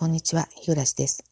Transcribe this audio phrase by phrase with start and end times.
[0.00, 1.22] こんにちは、日暮です。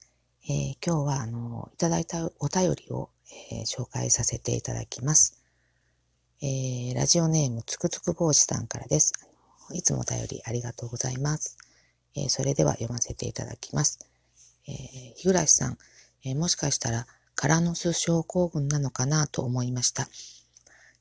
[0.44, 3.08] えー、今日は、あの、いただいたお便りを、
[3.50, 5.42] えー、紹介させていただきます。
[6.42, 9.14] えー、ラジオネームつくつく帽子さんからです。
[9.72, 11.56] いつもお便りありがとうございます。
[12.14, 14.00] えそれでは読ませていただきます。
[14.66, 14.72] え
[15.16, 15.78] 日暮さん、
[16.24, 20.10] えもしかしたらカラノス症候群なのかなと思いました。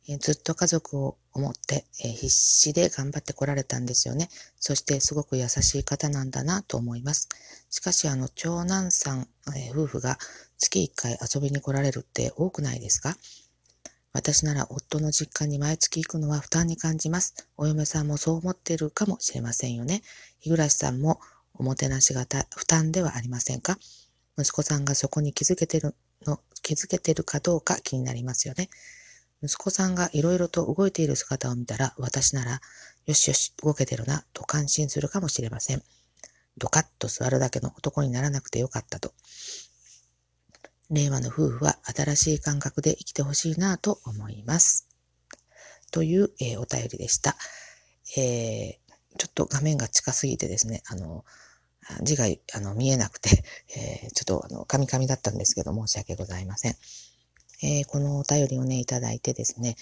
[0.07, 4.29] えずっと家族を思って、え必死で頑張ってこられたんですよね。
[4.59, 7.29] そしてすごく優しい方なんだなと思います。
[7.69, 10.17] しかし、あの、長男さん、え夫婦が
[10.57, 13.15] 月1回遊びに来られるって多くないですか？
[14.13, 17.35] 私なら夫の実家に毎月行くのは負担に感じます。
[17.55, 20.01] お嫁さんもそう思っているかもしれませんよね。
[20.39, 21.19] 日暮さんも
[21.53, 23.77] おもてなし型負担ではありませんか？
[24.39, 25.93] 息子さんがそこに気づけてる
[26.25, 28.69] の、気づけてるかどうか気になりますよね。
[29.43, 32.61] 息子さんがいろいろと動いている姿を見たら、私なら、
[33.05, 35.83] よしよし、動けてるな、と感心するかもしれません。
[36.57, 39.13] ドカッと座るだけの男にならなくてよかったと。
[40.89, 44.87] 令和の夫婦は新しい感覚で生きてほしいなと思います。
[45.91, 47.35] という、えー、お便りでした。
[48.17, 51.25] えー、ちょっと画面が近すぎてですね、あの、
[52.01, 53.43] 字があの見えなくて、
[53.75, 56.75] えー、ちょっとあの、カミカミだったんですけど、申し訳ございません。
[57.61, 59.75] えー、このお便りをね、いただいてですね、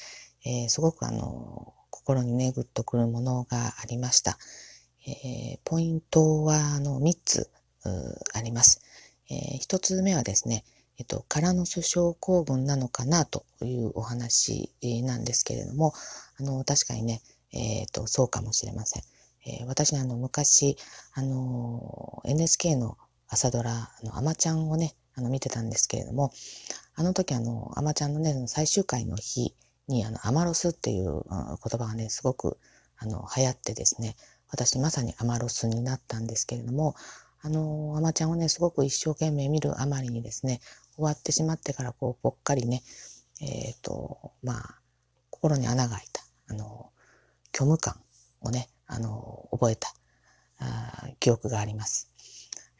[0.45, 4.37] えー、すごくあの、心にね、ぐっとくるものがありました。
[5.07, 7.49] えー、ポイントは、あの、3つ
[8.33, 8.81] あります。
[9.29, 10.63] え、1つ目はですね、
[10.97, 14.71] えっと、カラノス症候群なのかなというお話
[15.03, 15.93] なんですけれども、
[16.39, 19.03] あの、確かにね、えっ、と、そうかもしれません。
[19.45, 20.77] えー、私、あの、昔、
[21.13, 26.31] あの、NHK の朝ドラ、あの、アマちゃんをね、あの、見てたんですけれども、
[26.95, 29.53] あの時あの、アマちゃんのね、最終回の日
[29.87, 32.57] に、あの、アマロスっていう言葉がね、すごく、
[32.97, 34.15] あの、流行ってですね、
[34.49, 36.95] 私まさにアマロスになったんですけれども、
[37.41, 40.61] あの、アマちゃんをね、すごく一生懸命見るあまりにですね、
[40.95, 42.81] 終わってしまってからこう、ぽっかりね、
[43.41, 44.79] えっ、ー、と、まあ、
[45.29, 46.91] 心に穴が開いた、あの、
[47.53, 48.01] 虚無感
[48.41, 49.93] をね、あの、覚えた、
[50.59, 52.09] あ記憶があります。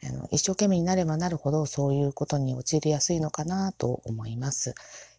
[0.04, 4.74] あの一生懸命になればなるほどそういうことに陥りやすいのかなと思います。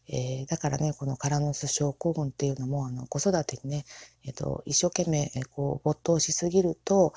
[0.09, 3.85] えー、だからね、このカラノス症候群っていうのも、あの子育てにね、
[4.23, 7.13] えっ、ー、と、一生懸命、えー、こう没頭しすぎると、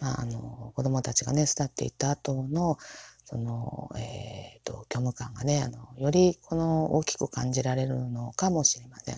[0.00, 2.78] まあ、あの子供たちがね、育っていった後の、
[3.24, 9.16] その、えっ、と、虚無感がね、あの、よりこの大きく感じられるのかもしれません。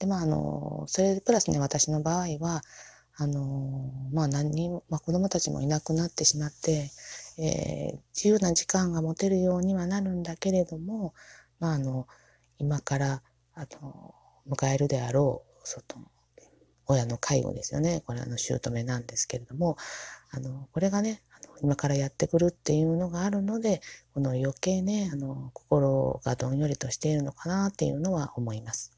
[0.00, 2.62] で、まあ、あの、それプラスね、私の場合は、
[3.16, 6.90] あの、まあ何人、まあ子供たちもいなくなってしまって、
[7.40, 11.14] えー、自由な時間が持てるようにはなるんだけれども、
[11.58, 12.06] まああの、
[12.58, 13.22] 今から、
[13.54, 14.14] あの、
[14.48, 16.10] 迎えるであろう、その、
[16.86, 18.02] 親の介護ですよね。
[18.06, 19.76] これあの、姑なんですけれども、
[20.30, 23.80] あの、これがね、あの今からやってくるっていうのがあるので、
[24.12, 28.92] この余計ね、あの、心がどんよりとしているのかなっていうのは思います。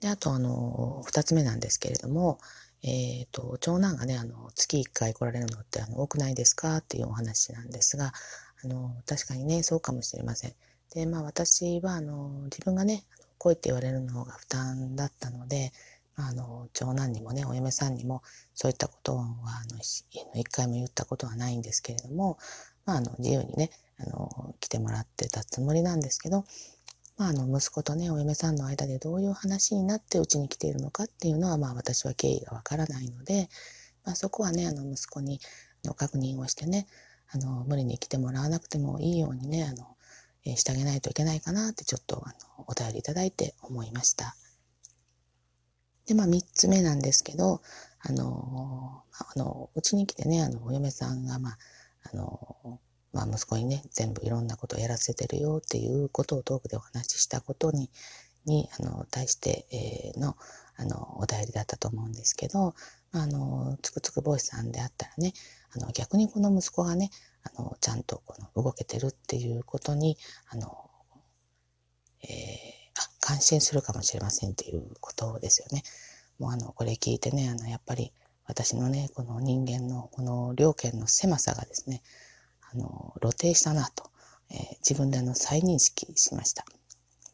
[0.00, 2.38] で、あと、あの、二つ目なんですけれども、
[2.86, 8.12] えっ、ー、と、長男がね、あの、月1回来られるのってあの多くないですかっていうお話なんですが、
[8.62, 10.54] あの、確かにね、そうかもしれません。
[10.94, 13.04] で、まあ私は、あの、自分がね、
[13.38, 15.72] 来いって言われるのが負担だったので、
[16.16, 18.22] あ、の、長男にもね、お嫁さんにも、
[18.54, 19.26] そういったことは、あ
[19.74, 22.38] の、一回も言ったことはないんですけれども、
[22.84, 26.44] まあ、あの、自由にね、あの、来てもらってたつもりなんですけど、
[27.16, 33.48] まあ、あの、息子とね、お嫁さんの間でどういう話になってうちに来ているのかっていうのは、まあ、私は経緯がわからないので、
[34.04, 35.40] まあ、そこはね、あの、息子に
[35.84, 36.86] の確認をしてね、
[37.30, 39.96] あの、無理に来てもらわなくてもいいようにね、あの、
[40.44, 44.36] え、してあげないといけないかなってちょっと、あの、お便りいただいて思いました。
[46.06, 47.62] で、まあ、三つ目なんですけど、
[48.00, 51.58] あの、あの、うちに来てね、あの、お嫁さんが、まあ、
[52.12, 52.80] あの、
[53.14, 57.88] まあ、息子にね、全部いろんなことをやらせてるよっていうことをトークでお話ししたことに、
[58.44, 60.36] に、あの、対して、の、
[60.76, 62.74] あの、お便りだったと思うんですけど、
[63.12, 65.32] あの、つくつくボイスさんであったらね、
[65.72, 67.10] あの、逆にこの息子がね、
[67.44, 70.18] あの、ちゃんとこの動けてるっていうことに、
[70.48, 70.90] あの、
[72.22, 72.28] えー、
[73.00, 75.84] あ、感心するかもしれませんっていうことですよね。
[76.40, 78.12] もうあの、これ聞いてね、あの、やっぱり
[78.46, 82.02] 私のね、この人間のこの両権の狭さがですね、
[82.74, 84.10] あの、露呈したなと、
[84.50, 86.64] えー、自分であの再認識しました。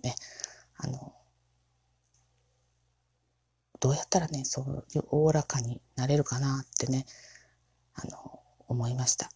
[0.03, 0.15] ね、
[0.77, 1.13] あの、
[3.81, 7.07] どうやったらね、そういうおおらかになれるかなってね、
[7.95, 9.31] あの、思いました。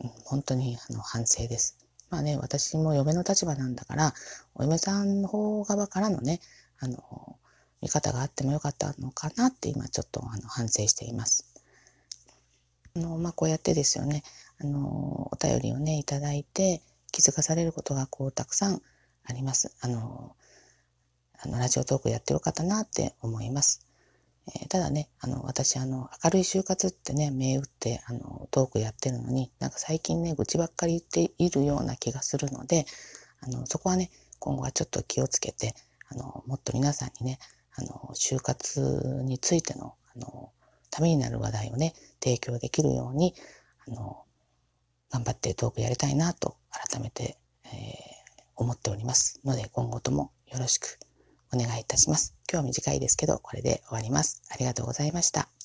[0.00, 1.78] うん、本当にあの反省です。
[2.10, 4.14] まあね、私も嫁の立場なんだから、
[4.54, 6.40] お嫁さんの方側からのね、
[6.78, 7.38] あの、
[7.80, 11.55] 見方があってもよかったのかなって今ちょっとあの反省しています。
[12.96, 14.22] あの、まあ、こうやってですよね、
[14.58, 16.82] あの、お便りをね、いただいて、
[17.12, 18.82] 気づかされることがこう、たくさん
[19.24, 19.74] あります。
[19.80, 20.34] あの、
[21.38, 23.86] あの、ラジオトークやってよかったなって思います。
[24.48, 32.86] えー、ただね、あの、私、あの、明るい就活ってね、銘打って、あの、トークやってるのに、なんか最近ね、愚痴ばっかり言っているような気がするので、
[33.40, 35.74] あの、そこはね、今後はちょっと気をつけて、
[36.08, 37.38] あの、もっと皆さんにね、
[37.74, 40.52] あの、就活についての、あの、
[40.96, 41.92] ためになる話題をね、
[42.24, 43.34] 提供できるように、
[43.86, 44.24] あの、
[45.10, 47.70] 頑張ってトークやりたいなと改めて、えー、
[48.56, 50.98] 思っておりますので、今後ともよろしく
[51.52, 52.34] お願いいたします。
[52.50, 54.42] 今日は短いですけど、これで終わります。
[54.50, 55.55] ありがとうございました。